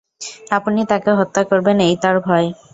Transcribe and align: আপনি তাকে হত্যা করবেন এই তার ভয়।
আপনি 0.51 0.81
তাকে 0.91 1.11
হত্যা 1.19 1.41
করবেন 1.49 1.77
এই 1.81 1.95
তার 2.03 2.15
ভয়। 2.21 2.47